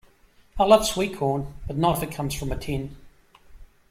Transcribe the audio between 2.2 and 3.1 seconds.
from a tin.